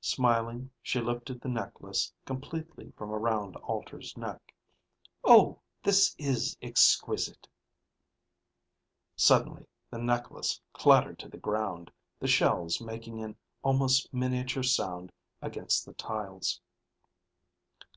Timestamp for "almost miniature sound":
13.62-15.12